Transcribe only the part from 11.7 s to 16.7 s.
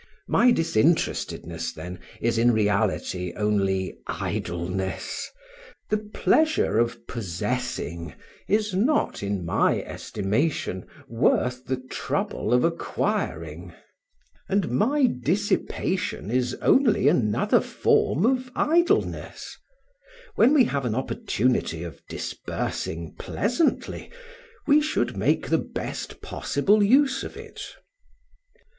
trouble of acquiring: and my dissipation is